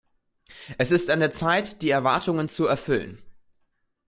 Es 0.79 0.89
ist 0.89 1.11
an 1.11 1.19
der 1.19 1.29
Zeit, 1.29 1.83
die 1.83 1.91
Erwartungen 1.91 2.49
zu 2.49 2.65
erfüllen. 2.65 3.21